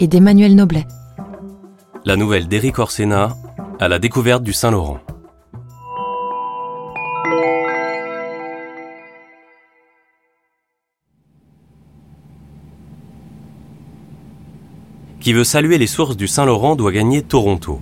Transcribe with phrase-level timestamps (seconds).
[0.00, 0.86] et d'Emmanuel Noblet.
[2.06, 3.36] La nouvelle d'Éric Orsena
[3.78, 4.98] à la découverte du Saint-Laurent.
[15.20, 17.80] Qui veut saluer les sources du Saint-Laurent doit gagner Toronto.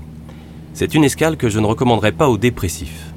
[0.74, 3.12] C'est une escale que je ne recommanderais pas aux dépressifs.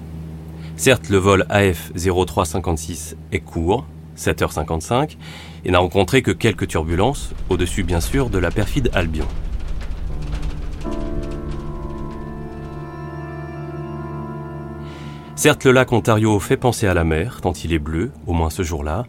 [0.76, 3.86] Certes, le vol AF 0356 est court,
[4.18, 5.18] 7h55,
[5.66, 9.28] et n'a rencontré que quelques turbulences, au-dessus bien sûr de la perfide Albion.
[15.36, 18.52] Certes, le lac Ontario fait penser à la mer, tant il est bleu, au moins
[18.52, 19.06] ce jour-là,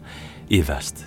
[0.49, 1.05] et vaste.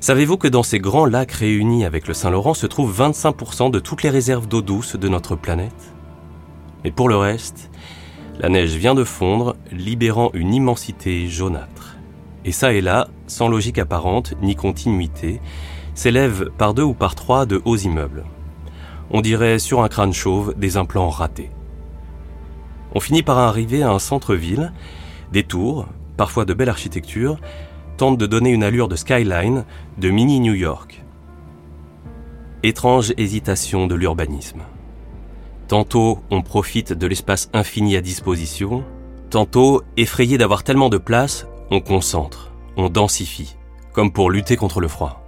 [0.00, 4.02] Savez-vous que dans ces grands lacs réunis avec le Saint-Laurent se trouvent 25% de toutes
[4.02, 5.94] les réserves d'eau douce de notre planète?
[6.84, 7.70] Mais pour le reste,
[8.38, 11.96] la neige vient de fondre, libérant une immensité jaunâtre.
[12.44, 15.40] Et ça et là, sans logique apparente ni continuité,
[15.94, 18.24] s'élèvent par deux ou par trois de hauts immeubles.
[19.10, 21.50] On dirait sur un crâne chauve des implants ratés.
[22.94, 24.72] On finit par arriver à un centre-ville,
[25.32, 27.38] des tours, parfois de belle architecture,
[27.96, 29.64] tentent de donner une allure de skyline
[29.98, 31.04] de mini New York.
[32.62, 34.62] Étrange hésitation de l'urbanisme.
[35.68, 38.84] Tantôt on profite de l'espace infini à disposition,
[39.30, 43.56] tantôt, effrayé d'avoir tellement de place, on concentre, on densifie,
[43.92, 45.20] comme pour lutter contre le froid.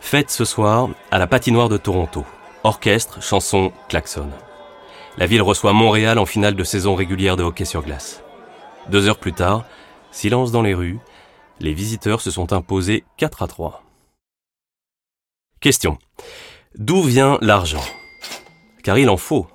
[0.00, 2.24] Fête ce soir à la patinoire de Toronto.
[2.64, 4.30] Orchestre, chanson, klaxon.
[5.18, 8.22] La ville reçoit Montréal en finale de saison régulière de hockey sur glace.
[8.88, 9.64] Deux heures plus tard,
[10.10, 10.98] silence dans les rues,
[11.60, 13.82] les visiteurs se sont imposés 4 à 3.
[15.60, 15.98] Question.
[16.76, 17.84] D'où vient l'argent?
[18.82, 19.46] Car il en faut,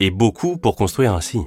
[0.00, 1.40] et beaucoup pour construire ainsi.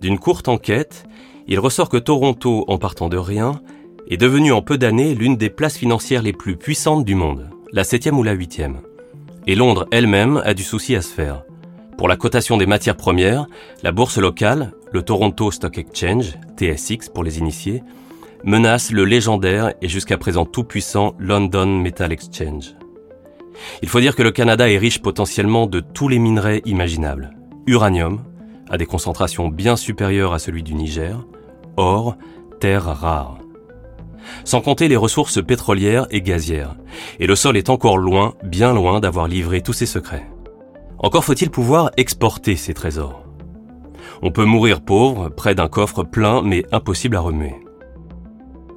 [0.00, 1.04] D'une courte enquête,
[1.46, 3.60] il ressort que Toronto, en partant de rien,
[4.08, 7.84] est devenue en peu d'années l'une des places financières les plus puissantes du monde, la
[7.84, 8.80] septième ou la huitième.
[9.46, 11.42] Et Londres elle-même a du souci à se faire.
[11.96, 13.46] Pour la cotation des matières premières,
[13.82, 17.82] la bourse locale, le Toronto Stock Exchange, TSX pour les initiés,
[18.42, 22.74] menace le légendaire et jusqu'à présent tout puissant London Metal Exchange.
[23.82, 27.30] Il faut dire que le Canada est riche potentiellement de tous les minerais imaginables.
[27.66, 28.24] Uranium,
[28.70, 31.24] à des concentrations bien supérieures à celui du Niger,
[31.76, 32.16] or,
[32.60, 33.38] terres rares
[34.44, 36.76] sans compter les ressources pétrolières et gazières.
[37.20, 40.28] Et le sol est encore loin, bien loin d'avoir livré tous ses secrets.
[40.98, 43.24] Encore faut-il pouvoir exporter ces trésors.
[44.22, 47.54] On peut mourir pauvre, près d'un coffre plein mais impossible à remuer.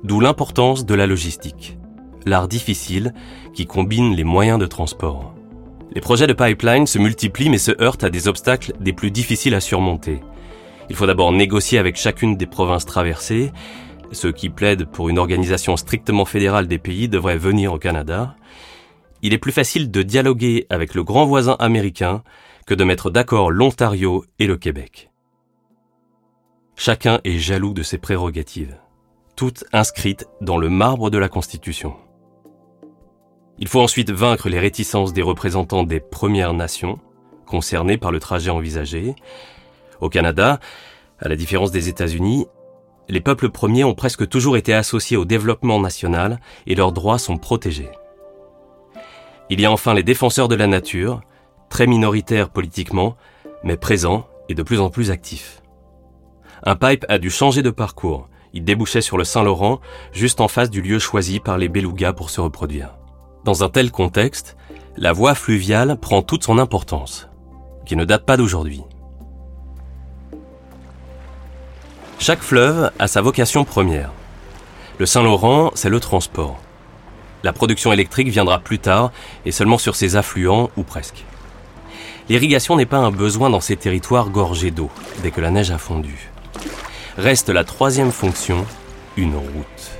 [0.03, 1.77] D'où l'importance de la logistique,
[2.25, 3.13] l'art difficile
[3.53, 5.33] qui combine les moyens de transport.
[5.97, 9.55] Les projets de pipeline se multiplient mais se heurtent à des obstacles des plus difficiles
[9.55, 10.21] à surmonter.
[10.91, 13.51] Il faut d'abord négocier avec chacune des provinces traversées,
[14.11, 18.35] ceux qui plaident pour une organisation strictement fédérale des pays devraient venir au Canada.
[19.23, 22.21] Il est plus facile de dialoguer avec le grand voisin américain
[22.67, 25.09] que de mettre d'accord l'Ontario et le Québec.
[26.75, 28.77] Chacun est jaloux de ses prérogatives,
[29.35, 31.95] toutes inscrites dans le marbre de la Constitution.
[33.59, 36.99] Il faut ensuite vaincre les réticences des représentants des Premières Nations
[37.45, 39.15] concernés par le trajet envisagé.
[39.99, 40.59] Au Canada,
[41.19, 42.45] à la différence des États-Unis,
[43.09, 47.37] les peuples premiers ont presque toujours été associés au développement national et leurs droits sont
[47.37, 47.89] protégés.
[49.49, 51.21] Il y a enfin les défenseurs de la nature,
[51.69, 53.15] très minoritaires politiquement,
[53.63, 55.61] mais présents et de plus en plus actifs.
[56.63, 58.27] Un pipe a dû changer de parcours.
[58.53, 59.79] Il débouchait sur le Saint-Laurent,
[60.11, 62.97] juste en face du lieu choisi par les belugas pour se reproduire.
[63.47, 64.57] Dans un tel contexte,
[64.97, 67.29] la voie fluviale prend toute son importance,
[67.85, 68.83] qui ne date pas d'aujourd'hui.
[72.19, 74.11] Chaque fleuve a sa vocation première.
[74.97, 76.57] Le Saint-Laurent, c'est le transport.
[77.41, 79.13] La production électrique viendra plus tard
[79.45, 81.23] et seulement sur ses affluents ou presque.
[82.27, 84.91] L'irrigation n'est pas un besoin dans ces territoires gorgés d'eau
[85.23, 86.31] dès que la neige a fondu.
[87.15, 88.65] Reste la troisième fonction,
[89.15, 89.91] une route.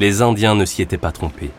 [0.00, 1.50] Les Indiens ne s'y étaient pas trompés.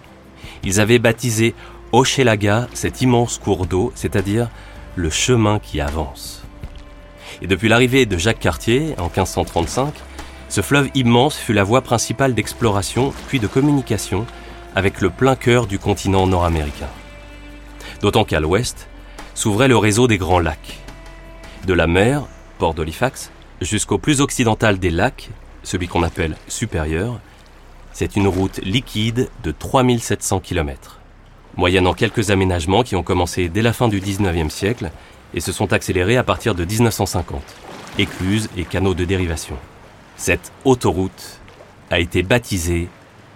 [0.63, 1.56] Ils avaient baptisé
[1.91, 4.50] Hochelaga cet immense cours d'eau, c'est-à-dire
[4.95, 6.44] le chemin qui avance.
[7.41, 9.94] Et depuis l'arrivée de Jacques Cartier en 1535,
[10.50, 14.25] Ce fleuve immense fut la voie principale d'exploration puis de communication
[14.75, 16.89] avec le plein cœur du continent nord-américain.
[18.01, 18.88] D'autant qu'à l'ouest
[19.35, 20.79] s'ouvrait le réseau des grands lacs.
[21.67, 22.23] De la mer,
[22.57, 25.29] port d'Halifax, jusqu'au plus occidental des lacs,
[25.61, 27.19] celui qu'on appelle supérieur,
[27.99, 31.01] c'est une route liquide de 3700 km,
[31.57, 34.89] moyennant quelques aménagements qui ont commencé dès la fin du 19e siècle
[35.33, 37.41] et se sont accélérés à partir de 1950,
[37.97, 39.57] écluses et canaux de dérivation.
[40.15, 41.41] Cette autoroute
[41.91, 42.87] a été baptisée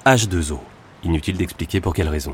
[0.06, 0.60] H2O.
[1.04, 2.33] Inutile d'expliquer pour quelle raison.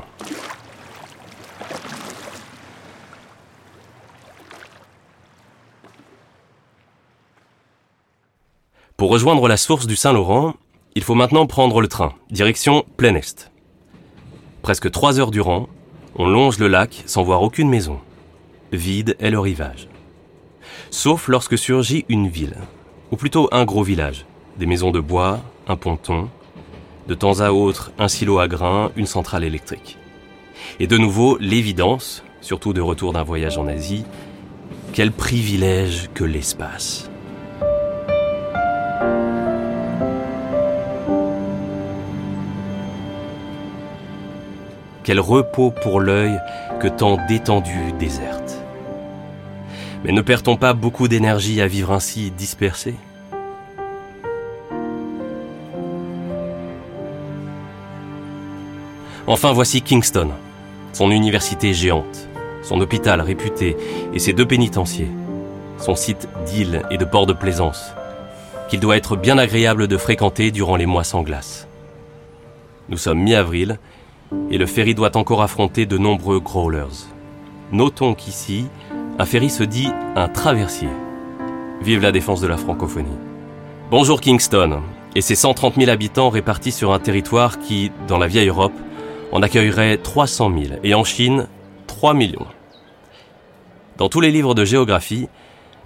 [8.96, 10.54] Pour rejoindre la source du Saint-Laurent,
[10.94, 13.50] il faut maintenant prendre le train, direction plein est.
[14.62, 15.68] Presque trois heures durant,
[16.16, 18.00] on longe le lac sans voir aucune maison.
[18.72, 19.88] Vide est le rivage.
[20.90, 22.56] Sauf lorsque surgit une ville,
[23.10, 24.26] ou plutôt un gros village.
[24.58, 26.28] Des maisons de bois, un ponton,
[27.06, 29.96] de temps à autre un silo à grains, une centrale électrique.
[30.78, 34.04] Et de nouveau l'évidence, surtout de retour d'un voyage en Asie,
[34.92, 37.09] quel privilège que l'espace.
[45.02, 46.38] Quel repos pour l'œil
[46.80, 48.58] que tant d'étendues désertes.
[50.04, 52.94] Mais ne perd-on pas beaucoup d'énergie à vivre ainsi dispersé
[59.26, 60.30] Enfin voici Kingston,
[60.92, 62.28] son université géante,
[62.62, 63.76] son hôpital réputé
[64.12, 65.10] et ses deux pénitenciers,
[65.78, 67.92] son site d'île et de port de plaisance,
[68.68, 71.68] qu'il doit être bien agréable de fréquenter durant les mois sans glace.
[72.88, 73.78] Nous sommes mi-avril
[74.50, 77.06] et le ferry doit encore affronter de nombreux growlers.
[77.72, 78.66] Notons qu'ici,
[79.18, 80.88] un ferry se dit un traversier.
[81.82, 83.08] Vive la défense de la francophonie.
[83.90, 84.82] Bonjour Kingston
[85.14, 88.72] et ses 130 000 habitants répartis sur un territoire qui, dans la vieille Europe,
[89.32, 91.48] on accueillerait 300 000 et en Chine,
[91.86, 92.46] 3 millions.
[93.96, 95.28] Dans tous les livres de géographie,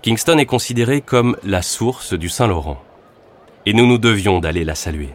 [0.02, 2.80] Kingston est considéré comme la source du Saint-Laurent.
[3.66, 5.10] Et nous nous devions d'aller la saluer.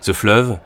[0.00, 0.58] Ce fleuve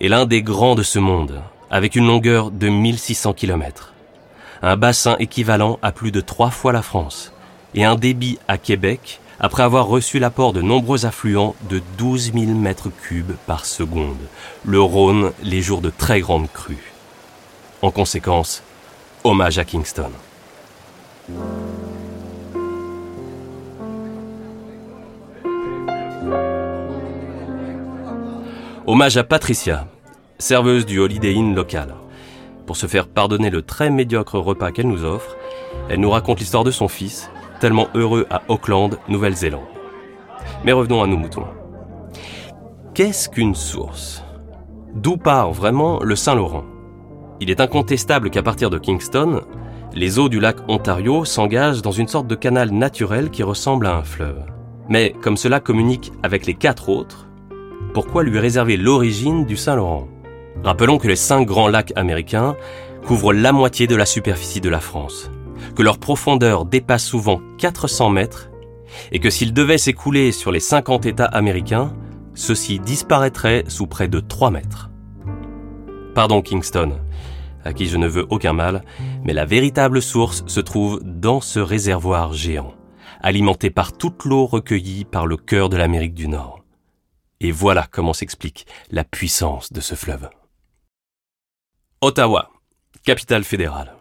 [0.00, 3.92] est l'un des grands de ce monde, avec une longueur de 1600 km,
[4.62, 7.32] un bassin équivalent à plus de trois fois la France,
[7.74, 12.46] et un débit à Québec après avoir reçu l'apport de nombreux affluents de 12 000
[12.52, 14.20] mètres cubes par seconde,
[14.64, 16.92] le Rhône les jours de très grandes crues.
[17.82, 18.62] En conséquence,
[19.24, 20.12] hommage à Kingston.
[28.84, 29.86] Hommage à Patricia,
[30.38, 31.94] serveuse du Holiday Inn local.
[32.66, 35.36] Pour se faire pardonner le très médiocre repas qu'elle nous offre,
[35.88, 37.30] elle nous raconte l'histoire de son fils,
[37.60, 39.62] tellement heureux à Auckland, Nouvelle-Zélande.
[40.64, 41.46] Mais revenons à nos moutons.
[42.92, 44.24] Qu'est-ce qu'une source?
[44.96, 46.64] D'où part vraiment le Saint-Laurent?
[47.38, 49.42] Il est incontestable qu'à partir de Kingston,
[49.94, 53.94] les eaux du lac Ontario s'engagent dans une sorte de canal naturel qui ressemble à
[53.94, 54.42] un fleuve.
[54.88, 57.28] Mais comme cela communique avec les quatre autres,
[57.94, 60.08] pourquoi lui réserver l'origine du Saint-Laurent
[60.64, 62.56] Rappelons que les cinq grands lacs américains
[63.06, 65.30] couvrent la moitié de la superficie de la France
[65.74, 68.50] que leur profondeur dépasse souvent 400 mètres
[69.10, 71.94] et que s'ils devaient s'écouler sur les 50 États américains,
[72.34, 74.90] ceux-ci disparaîtraient sous près de 3 mètres.
[76.14, 76.92] Pardon Kingston,
[77.64, 78.82] à qui je ne veux aucun mal,
[79.24, 82.74] mais la véritable source se trouve dans ce réservoir géant,
[83.22, 86.61] alimenté par toute l'eau recueillie par le cœur de l'Amérique du Nord.
[87.44, 90.30] Et voilà comment s'explique la puissance de ce fleuve.
[92.00, 92.50] Ottawa,
[93.04, 93.96] capitale fédérale.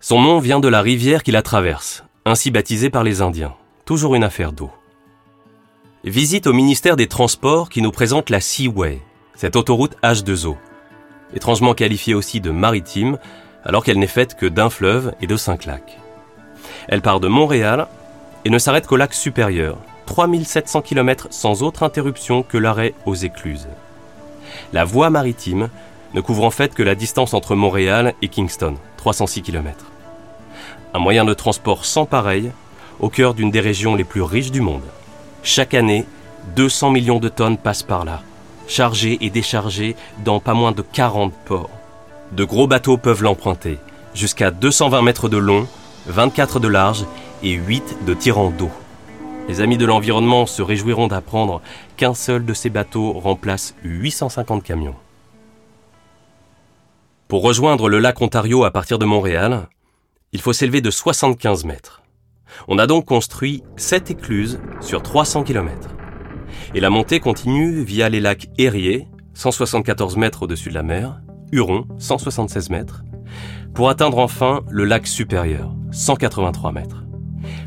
[0.00, 3.54] Son nom vient de la rivière qui la traverse, ainsi baptisée par les Indiens.
[3.84, 4.72] Toujours une affaire d'eau.
[6.02, 9.00] Visite au ministère des Transports qui nous présente la Seaway,
[9.36, 10.56] cette autoroute H2O,
[11.32, 13.18] étrangement qualifiée aussi de maritime,
[13.62, 15.98] alors qu'elle n'est faite que d'un fleuve et de cinq lacs.
[16.88, 17.86] Elle part de Montréal
[18.44, 19.78] et ne s'arrête qu'au lac supérieur,
[20.10, 23.68] 3700 km sans autre interruption que l'arrêt aux écluses.
[24.72, 25.68] La voie maritime
[26.14, 29.86] ne couvre en fait que la distance entre Montréal et Kingston, 306 km.
[30.94, 32.50] Un moyen de transport sans pareil
[32.98, 34.82] au cœur d'une des régions les plus riches du monde.
[35.44, 36.04] Chaque année,
[36.56, 38.20] 200 millions de tonnes passent par là,
[38.66, 41.70] chargées et déchargées dans pas moins de 40 ports.
[42.32, 43.78] De gros bateaux peuvent l'emprunter,
[44.12, 45.68] jusqu'à 220 mètres de long,
[46.08, 47.04] 24 de large
[47.44, 48.72] et 8 de tirant d'eau.
[49.48, 51.60] Les amis de l'environnement se réjouiront d'apprendre
[51.96, 54.94] qu'un seul de ces bateaux remplace 850 camions.
[57.28, 59.68] Pour rejoindre le lac Ontario à partir de Montréal,
[60.32, 62.02] il faut s'élever de 75 mètres.
[62.68, 65.90] On a donc construit 7 écluses sur 300 km.
[66.74, 71.20] Et la montée continue via les lacs Erie, 174 mètres au-dessus de la mer,
[71.52, 73.02] Huron, 176 mètres,
[73.74, 77.04] pour atteindre enfin le lac supérieur, 183 mètres.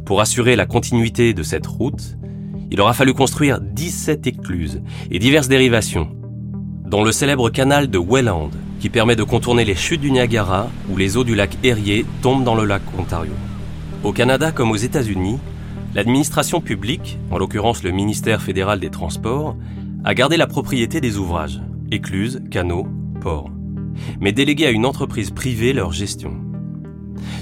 [0.06, 2.18] Pour assurer la continuité de cette route,
[2.72, 6.10] il aura fallu construire 17 écluses et diverses dérivations,
[6.86, 10.98] dont le célèbre canal de Welland, qui permet de contourner les chutes du Niagara où
[10.98, 13.32] les eaux du lac Erie tombent dans le lac Ontario.
[14.04, 15.40] Au Canada comme aux États-Unis,
[15.96, 19.56] l'administration publique, en l'occurrence le ministère fédéral des Transports,
[20.04, 22.88] a gardé la propriété des ouvrages, écluses, canaux,
[23.22, 23.52] ports,
[24.20, 26.34] mais délégué à une entreprise privée leur gestion.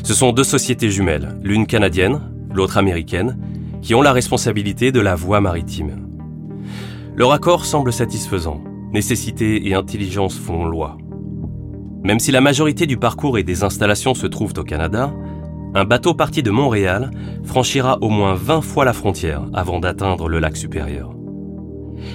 [0.03, 2.21] Ce sont deux sociétés jumelles, l'une canadienne,
[2.53, 3.37] l'autre américaine,
[3.81, 6.07] qui ont la responsabilité de la voie maritime.
[7.15, 8.63] Leur accord semble satisfaisant.
[8.93, 10.97] Nécessité et intelligence font loi.
[12.03, 15.13] Même si la majorité du parcours et des installations se trouvent au Canada,
[15.73, 17.11] un bateau parti de Montréal
[17.43, 21.15] franchira au moins 20 fois la frontière avant d'atteindre le lac supérieur.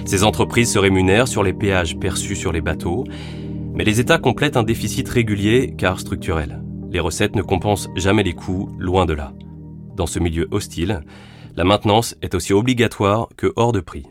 [0.05, 3.05] Ces entreprises se rémunèrent sur les péages perçus sur les bateaux,
[3.73, 6.61] mais les États complètent un déficit régulier car structurel.
[6.91, 9.33] Les recettes ne compensent jamais les coûts, loin de là.
[9.97, 11.03] Dans ce milieu hostile,
[11.55, 14.05] la maintenance est aussi obligatoire que hors de prix.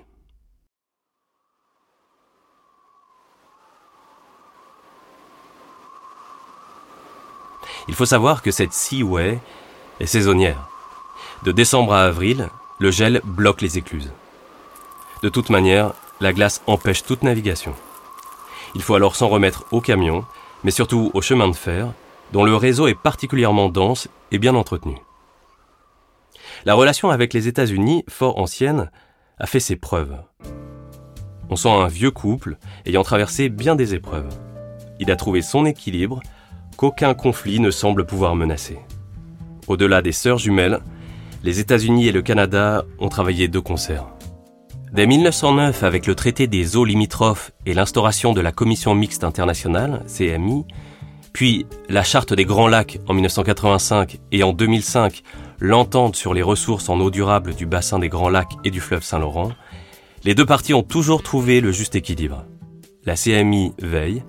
[7.87, 9.39] Il faut savoir que cette Seaway
[10.01, 10.69] est saisonnière.
[11.45, 12.49] De décembre à avril,
[12.81, 14.11] le gel bloque les écluses.
[15.23, 17.75] De toute manière, la glace empêche toute navigation.
[18.75, 20.25] Il faut alors s'en remettre aux camions,
[20.65, 21.93] mais surtout aux chemins de fer,
[22.33, 24.97] dont le réseau est particulièrement dense et bien entretenu.
[26.67, 28.91] La relation avec les États-Unis, fort ancienne,
[29.39, 30.17] a fait ses preuves.
[31.49, 32.57] On sent un vieux couple
[32.87, 34.37] ayant traversé bien des épreuves.
[34.99, 36.21] Il a trouvé son équilibre
[36.77, 38.81] qu'aucun conflit ne semble pouvoir menacer.
[39.69, 40.81] Au-delà des sœurs jumelles,
[41.45, 44.09] les États-Unis et le Canada ont travaillé de concert.
[44.93, 50.05] Dès 1909, avec le traité des eaux limitrophes et l'instauration de la Commission mixte internationale,
[50.09, 50.65] CMI,
[51.33, 55.23] puis la charte des Grands Lacs en 1985 et en 2005
[55.61, 59.03] l'entente sur les ressources en eau durable du bassin des Grands Lacs et du fleuve
[59.03, 59.53] Saint-Laurent,
[60.25, 62.45] les deux parties ont toujours trouvé le juste équilibre.
[63.05, 64.25] La CMI veille,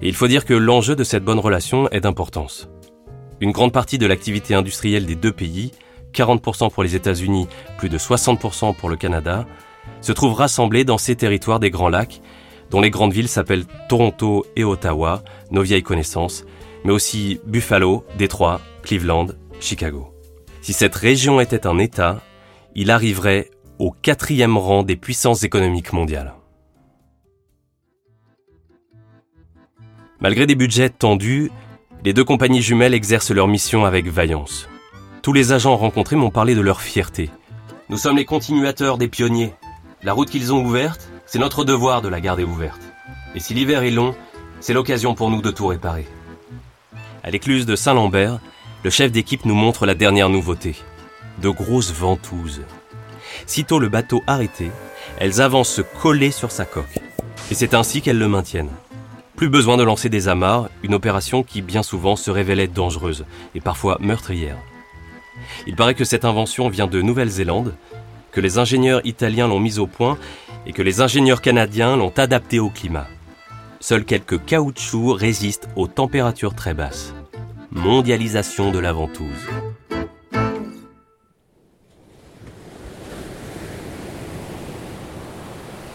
[0.00, 2.68] et il faut dire que l'enjeu de cette bonne relation est d'importance.
[3.40, 5.72] Une grande partie de l'activité industrielle des deux pays,
[6.12, 7.48] 40% pour les États-Unis,
[7.78, 9.46] plus de 60% pour le Canada,
[10.00, 12.20] se trouve rassemblée dans ces territoires des Grands Lacs,
[12.70, 16.44] dont les grandes villes s'appellent Toronto et Ottawa, nos vieilles connaissances,
[16.84, 19.28] mais aussi Buffalo, Détroit, Cleveland,
[19.60, 20.11] Chicago.
[20.62, 22.20] Si cette région était un État,
[22.76, 23.50] il arriverait
[23.80, 26.34] au quatrième rang des puissances économiques mondiales.
[30.20, 31.50] Malgré des budgets tendus,
[32.04, 34.68] les deux compagnies jumelles exercent leur mission avec vaillance.
[35.20, 37.28] Tous les agents rencontrés m'ont parlé de leur fierté.
[37.88, 39.52] Nous sommes les continuateurs des pionniers.
[40.04, 42.80] La route qu'ils ont ouverte, c'est notre devoir de la garder ouverte.
[43.34, 44.14] Et si l'hiver est long,
[44.60, 46.06] c'est l'occasion pour nous de tout réparer.
[47.24, 48.38] À l'écluse de Saint-Lambert,
[48.84, 50.74] le chef d'équipe nous montre la dernière nouveauté.
[51.40, 52.62] De grosses ventouses.
[53.46, 54.70] Sitôt le bateau arrêté,
[55.18, 56.98] elles avancent se coller sur sa coque.
[57.50, 58.70] Et c'est ainsi qu'elles le maintiennent.
[59.36, 63.24] Plus besoin de lancer des amarres, une opération qui bien souvent se révélait dangereuse
[63.54, 64.58] et parfois meurtrière.
[65.66, 67.74] Il paraît que cette invention vient de Nouvelle-Zélande,
[68.32, 70.18] que les ingénieurs italiens l'ont mise au point
[70.66, 73.06] et que les ingénieurs canadiens l'ont adaptée au climat.
[73.80, 77.14] Seuls quelques caoutchoucs résistent aux températures très basses
[77.74, 79.26] mondialisation de la ventouse.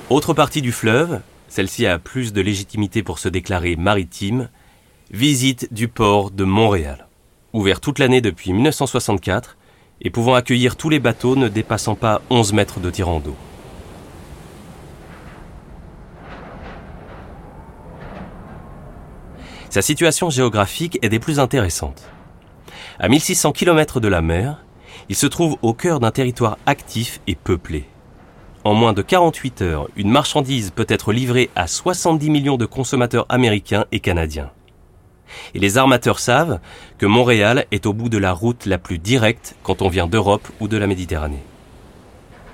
[0.09, 4.49] Autre partie du fleuve, celle-ci a plus de légitimité pour se déclarer maritime,
[5.11, 7.07] visite du port de Montréal.
[7.53, 9.55] Ouvert toute l'année depuis 1964
[10.01, 13.35] et pouvant accueillir tous les bateaux ne dépassant pas 11 mètres de tirant d'eau.
[19.69, 22.03] Sa situation géographique est des plus intéressantes.
[22.99, 24.63] À 1600 km de la mer,
[25.09, 27.85] il se trouve au cœur d'un territoire actif et peuplé.
[28.63, 33.25] En moins de 48 heures, une marchandise peut être livrée à 70 millions de consommateurs
[33.29, 34.51] américains et canadiens.
[35.53, 36.59] Et les armateurs savent
[36.97, 40.47] que Montréal est au bout de la route la plus directe quand on vient d'Europe
[40.61, 41.43] ou de la Méditerranée.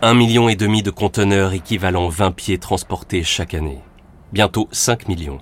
[0.01, 3.79] Un million et demi de conteneurs équivalent 20 pieds transportés chaque année.
[4.33, 5.39] Bientôt 5 millions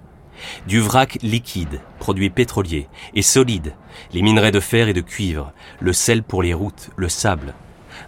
[0.67, 3.73] du vrac liquide, produits pétroliers, et solide,
[4.13, 7.53] les minerais de fer et de cuivre, le sel pour les routes, le sable.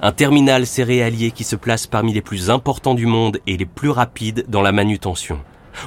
[0.02, 3.90] Un terminal céréalier qui se place parmi les plus importants du monde et les plus
[3.90, 5.40] rapides dans la manutention.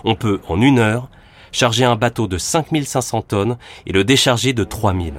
[0.04, 1.08] On peut, en une heure,
[1.52, 5.14] charger un bateau de 5500 tonnes et le décharger de 3000.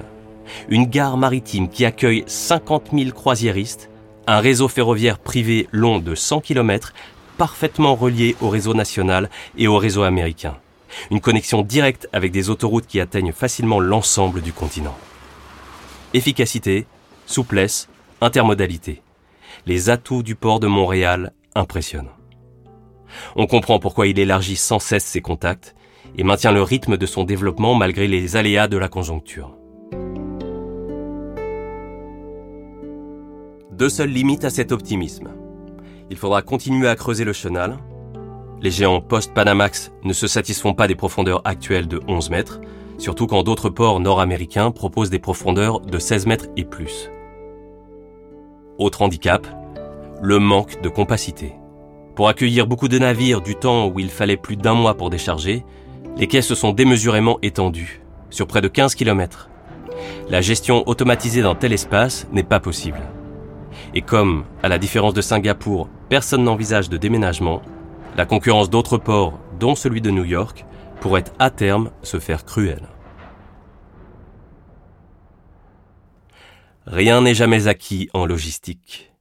[0.70, 3.90] Une gare maritime qui accueille 50 000 croisiéristes,
[4.28, 6.94] un réseau ferroviaire privé long de 100 km,
[7.38, 10.58] parfaitement reliés au réseau national et au réseau américain.
[11.12, 14.98] Une connexion directe avec des autoroutes qui atteignent facilement l'ensemble du continent.
[16.14, 16.86] Efficacité,
[17.26, 17.90] souplesse,
[18.22, 19.02] intermodalité.
[19.66, 22.10] Les atouts du port de Montréal impressionnent.
[23.36, 25.76] On comprend pourquoi il élargit sans cesse ses contacts
[26.18, 29.56] et maintient le rythme de son développement malgré les aléas de la conjoncture.
[33.72, 35.30] Deux seules limites à cet optimisme.
[36.10, 37.78] Il faudra continuer à creuser le chenal.
[38.60, 42.60] Les géants post-Panamax ne se satisfont pas des profondeurs actuelles de 11 mètres,
[42.98, 47.12] surtout quand d'autres ports nord-américains proposent des profondeurs de 16 mètres et plus.
[48.80, 49.46] Autre handicap,
[50.24, 51.54] le manque de compacité.
[52.16, 55.64] Pour accueillir beaucoup de navires du temps où il fallait plus d'un mois pour décharger,
[56.18, 59.50] les quais se sont démesurément étendus, sur près de 15 km.
[60.30, 63.02] La gestion automatisée d'un tel espace n'est pas possible.
[63.94, 67.62] Et comme, à la différence de Singapour, personne n'envisage de déménagement,
[68.18, 70.66] la concurrence d'autres ports, dont celui de New York,
[71.00, 72.90] pourrait à terme se faire cruelle.
[76.88, 79.14] Rien n'est jamais acquis en logistique.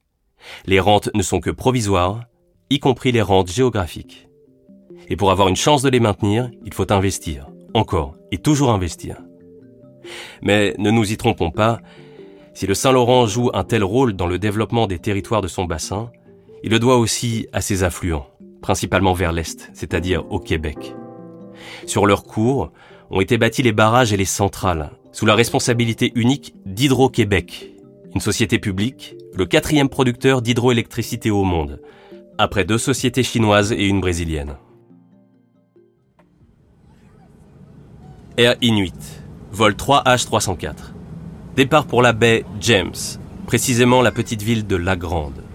[0.64, 2.24] Les rentes ne sont que provisoires,
[2.70, 4.28] y compris les rentes géographiques.
[5.08, 9.18] Et pour avoir une chance de les maintenir, il faut investir, encore et toujours investir.
[10.42, 11.80] Mais ne nous y trompons pas,
[12.54, 16.10] si le Saint-Laurent joue un tel rôle dans le développement des territoires de son bassin,
[16.62, 18.26] il le doit aussi à ses affluents,
[18.66, 20.96] principalement vers l'est, c'est-à-dire au Québec.
[21.86, 22.72] Sur leur cours
[23.10, 27.72] ont été bâtis les barrages et les centrales, sous la responsabilité unique d'Hydro-Québec,
[28.12, 31.80] une société publique, le quatrième producteur d'hydroélectricité au monde,
[32.38, 34.56] après deux sociétés chinoises et une brésilienne.
[38.36, 40.92] Air Inuit, vol 3H304.
[41.54, 42.98] Départ pour la baie James,
[43.46, 45.45] précisément la petite ville de La Grande.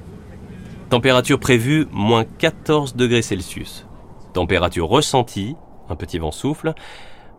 [0.92, 3.88] Température prévue, moins 14 degrés Celsius.
[4.34, 5.56] Température ressentie,
[5.88, 6.74] un petit vent souffle,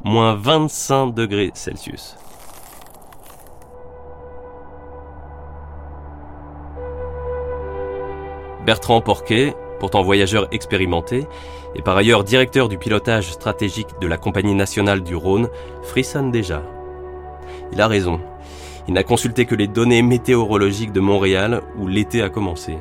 [0.02, 2.16] moins 25 degrés Celsius.
[8.64, 11.26] Bertrand Porquet, pourtant voyageur expérimenté,
[11.74, 15.50] et par ailleurs directeur du pilotage stratégique de la Compagnie nationale du Rhône,
[15.82, 16.62] frissonne déjà.
[17.70, 18.18] Il a raison.
[18.88, 22.78] Il n'a consulté que les données météorologiques de Montréal où l'été a commencé.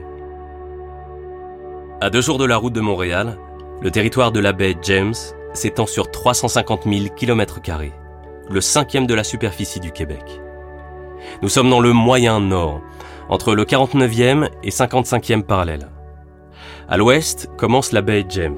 [2.03, 3.37] À deux jours de la route de Montréal,
[3.79, 5.13] le territoire de la baie James
[5.53, 7.59] s'étend sur 350 000 km,
[8.49, 10.41] le cinquième de la superficie du Québec.
[11.43, 12.81] Nous sommes dans le moyen nord,
[13.29, 15.89] entre le 49e et 55e parallèle.
[16.89, 18.57] À l'ouest commence la baie James.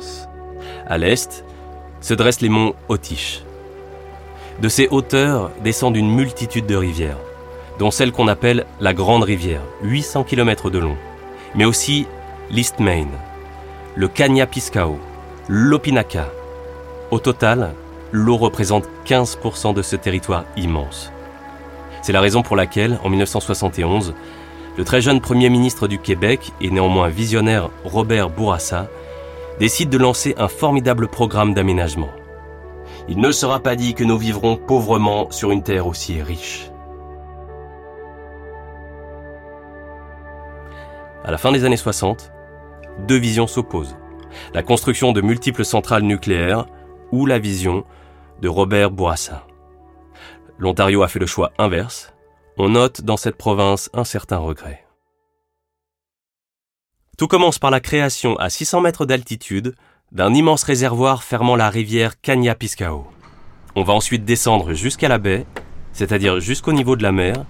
[0.88, 1.43] À l'est
[1.99, 3.43] se dressent les monts Otish.
[4.62, 7.19] De ces hauteurs descendent une multitude de rivières
[7.77, 10.95] dont celle qu'on appelle la Grande Rivière, 800 km de long,
[11.56, 12.08] mais aussi
[12.49, 13.08] l'East Main,
[13.95, 14.97] le Kanya-Piscao,
[15.47, 16.27] l'Opinaka.
[17.12, 17.73] Au total,
[18.12, 21.12] l'eau représente 15% de ce territoire immense.
[22.01, 24.15] C'est la raison pour laquelle, en 1971,
[24.77, 28.88] le très jeune Premier ministre du Québec et néanmoins visionnaire Robert Bourassa
[29.60, 32.10] décide de lancer un formidable programme d'aménagement.
[33.08, 36.71] Il ne sera pas dit que nous vivrons pauvrement sur une terre aussi riche.
[41.23, 42.33] À la fin des années 60,
[43.08, 43.97] deux visions s'opposent.
[44.53, 46.65] La construction de multiples centrales nucléaires
[47.12, 47.86] ou la vision
[48.41, 49.45] de Robert Bourassa.
[50.58, 52.13] L'Ontario a fait le choix inverse.
[52.58, 54.86] On note dans cette province un certain regret.
[57.17, 59.75] Tout commence par la création à 600 mètres d'altitude
[60.12, 63.08] d'un immense réservoir fermant la rivière Kanya-Piscao.
[63.75, 65.45] On va ensuite descendre jusqu'à la baie,
[65.91, 67.45] c'est-à-dire jusqu'au niveau de la mer,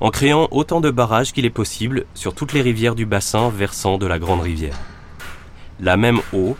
[0.00, 3.98] en créant autant de barrages qu'il est possible sur toutes les rivières du bassin versant
[3.98, 4.78] de la Grande Rivière.
[5.80, 6.56] La même eau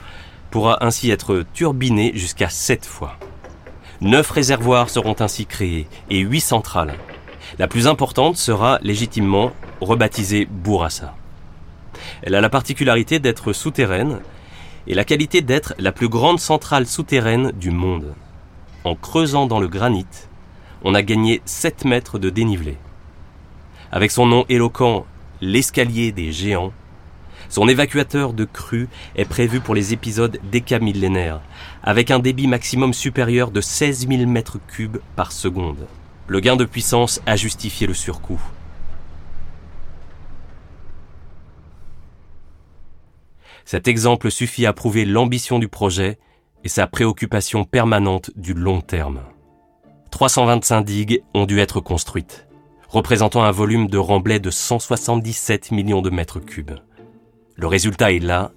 [0.51, 3.17] pourra ainsi être turbinée jusqu'à 7 fois.
[4.01, 6.95] Neuf réservoirs seront ainsi créés et huit centrales.
[7.59, 11.15] La plus importante sera légitimement rebaptisée Bourassa.
[12.23, 14.21] Elle a la particularité d'être souterraine
[14.87, 18.15] et la qualité d'être la plus grande centrale souterraine du monde.
[18.85, 20.07] En creusant dans le granit,
[20.83, 22.77] on a gagné 7 mètres de dénivelé.
[23.91, 25.07] Avec son nom éloquent,
[25.41, 26.73] l'escalier des géants,
[27.49, 31.41] son évacuateur de crues est prévu pour les épisodes décamillénaires,
[31.83, 35.87] avec un débit maximum supérieur de 16 000 mètres cubes par seconde.
[36.27, 38.41] Le gain de puissance a justifié le surcoût.
[43.65, 46.19] Cet exemple suffit à prouver l'ambition du projet
[46.65, 49.21] et sa préoccupation permanente du long terme.
[50.11, 52.48] 325 digues ont dû être construites
[52.89, 56.79] représentant un volume de remblai de 177 millions de mètres cubes.
[57.57, 58.51] Le résultat est là,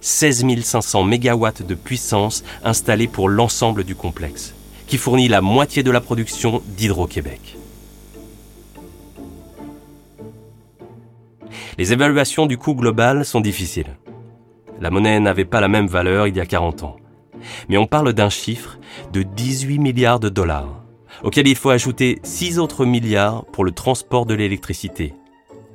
[0.00, 4.54] 16 500 MW de puissance installés pour l'ensemble du complexe,
[4.86, 7.56] qui fournit la moitié de la production d'Hydro-Québec.
[11.78, 13.96] Les évaluations du coût global sont difficiles.
[14.80, 16.96] La monnaie n'avait pas la même valeur il y a 40 ans.
[17.68, 18.78] Mais on parle d'un chiffre
[19.12, 20.83] de 18 milliards de dollars,
[21.22, 25.14] auquel il faut ajouter 6 autres milliards pour le transport de l'électricité.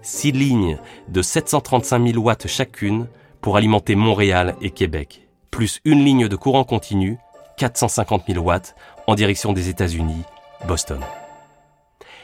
[0.02, 3.08] 6 lignes de 735 000 watts chacune
[3.41, 7.17] pour alimenter Montréal et Québec, plus une ligne de courant continu,
[7.58, 8.75] 450 000 watts,
[9.08, 10.23] en direction des États-Unis,
[10.67, 10.99] Boston.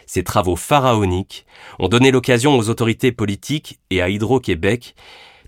[0.05, 1.45] Ces travaux pharaoniques
[1.79, 4.95] ont donné l'occasion aux autorités politiques et à Hydro-Québec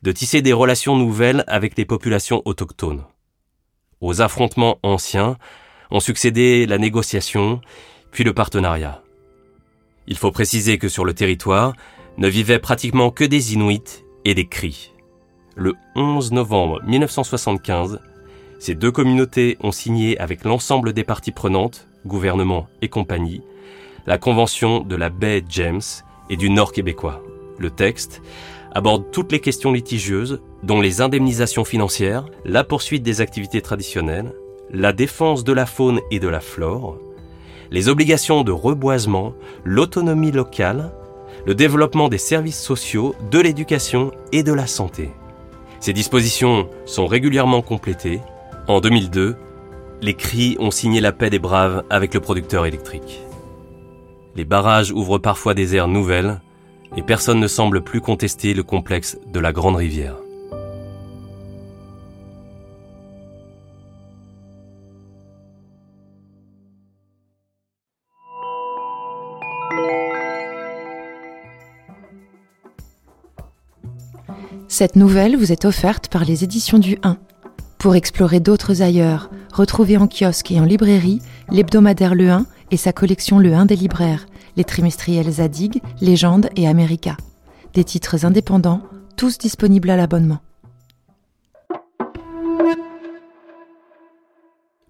[0.03, 3.03] de tisser des relations nouvelles avec les populations autochtones.
[4.01, 5.37] Aux affrontements anciens
[5.91, 7.61] ont succédé la négociation,
[8.11, 9.03] puis le partenariat.
[10.07, 11.73] Il faut préciser que sur le territoire
[12.17, 14.91] ne vivaient pratiquement que des Inuits et des Cris.
[15.55, 17.99] Le 11 novembre 1975,
[18.59, 23.41] ces deux communautés ont signé avec l'ensemble des parties prenantes, gouvernement et compagnie,
[24.05, 25.81] la convention de la baie James
[26.29, 27.21] et du Nord québécois.
[27.59, 28.21] Le texte
[28.71, 34.33] aborde toutes les questions litigieuses, dont les indemnisations financières, la poursuite des activités traditionnelles,
[34.71, 36.97] la défense de la faune et de la flore,
[37.71, 40.91] les obligations de reboisement, l'autonomie locale,
[41.45, 45.09] le développement des services sociaux, de l'éducation et de la santé.
[45.79, 48.19] Ces dispositions sont régulièrement complétées.
[48.67, 49.35] En 2002,
[50.01, 53.21] les CRI ont signé la paix des braves avec le producteur électrique.
[54.35, 56.41] Les barrages ouvrent parfois des aires nouvelles
[56.95, 60.15] et personne ne semble plus contester le complexe de la Grande Rivière.
[74.79, 77.17] Cette nouvelle vous est offerte par les éditions du 1.
[77.79, 82.93] Pour explorer d'autres ailleurs, retrouvez en kiosque et en librairie l'hebdomadaire Le 1 et sa
[82.93, 87.17] collection Le 1 des libraires, les trimestriels Zadig, Légende et America.
[87.73, 88.83] Des titres indépendants,
[89.15, 90.41] tous disponibles à l'abonnement.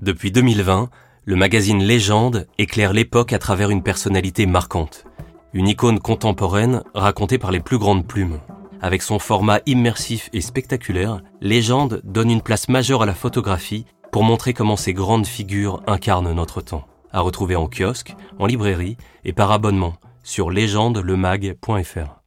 [0.02, 0.89] Depuis 2020,
[1.23, 5.06] le magazine Légende éclaire l'époque à travers une personnalité marquante,
[5.54, 8.39] une icône contemporaine racontée par les plus grandes plumes.
[8.82, 14.24] Avec son format immersif et spectaculaire, Légende donne une place majeure à la photographie pour
[14.24, 19.34] montrer comment ces grandes figures incarnent notre temps à retrouver en kiosque, en librairie et
[19.34, 22.22] par abonnement sur légendelemag.fr.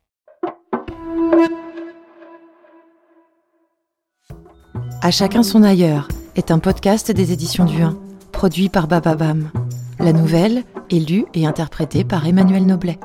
[5.02, 7.96] À chacun son ailleurs est un podcast des éditions du 1,
[8.32, 9.50] produit par Bababam.
[9.98, 12.98] La nouvelle est lue et interprétée par Emmanuel Noblet.